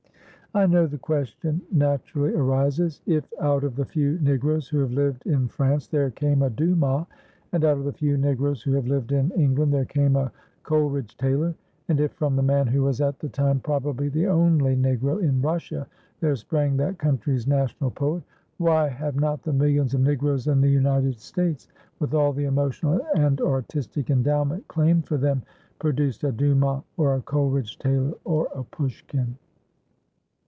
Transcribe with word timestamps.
I 0.53 0.65
know 0.67 0.85
the 0.85 0.97
question 0.97 1.61
naturally 1.71 2.33
arises: 2.33 2.99
If 3.05 3.23
out 3.39 3.63
of 3.63 3.77
the 3.77 3.85
few 3.85 4.19
Negroes 4.19 4.67
who 4.67 4.79
have 4.79 4.91
lived 4.91 5.25
in 5.25 5.47
France 5.47 5.87
there 5.87 6.11
came 6.11 6.41
a 6.41 6.49
Dumas; 6.49 7.05
and 7.53 7.63
out 7.63 7.77
of 7.77 7.85
the 7.85 7.93
few 7.93 8.17
Negroes 8.17 8.61
who 8.61 8.73
have 8.73 8.85
lived 8.85 9.13
in 9.13 9.31
England 9.31 9.73
there 9.73 9.85
came 9.85 10.17
a 10.17 10.29
Coleridge 10.63 11.15
Taylor; 11.15 11.55
and 11.87 12.01
if 12.01 12.11
from 12.11 12.35
the 12.35 12.43
man 12.43 12.67
who 12.67 12.81
was 12.83 12.99
at 12.99 13.17
the 13.19 13.29
time, 13.29 13.61
probably, 13.61 14.09
the 14.09 14.27
only 14.27 14.75
Negro 14.75 15.23
in 15.23 15.41
Russia 15.41 15.87
there 16.19 16.35
sprang 16.35 16.75
that 16.75 16.97
country's 16.97 17.47
national 17.47 17.91
poet, 17.91 18.21
why 18.57 18.89
have 18.89 19.17
not 19.17 19.43
the 19.43 19.53
millions 19.53 19.93
of 19.93 20.01
Negroes 20.01 20.47
in 20.47 20.59
the 20.59 20.67
United 20.67 21.17
States 21.17 21.69
with 21.99 22.13
all 22.13 22.33
the 22.33 22.43
emotional 22.43 22.99
and 23.15 23.39
artistic 23.39 24.09
endowment 24.09 24.67
claimed 24.67 25.07
for 25.07 25.15
them 25.17 25.43
produced 25.79 26.25
a 26.25 26.31
Dumas, 26.33 26.83
or 26.97 27.15
a 27.15 27.21
Coleridge 27.21 27.79
Taylor, 27.79 28.15
or 28.25 28.49
a 28.53 28.65
Pushkin? 28.65 29.37